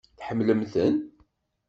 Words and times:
Tḥemmlem-ten? 0.19 0.95